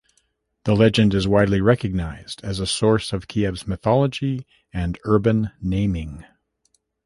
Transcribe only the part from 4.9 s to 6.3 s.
urban naming.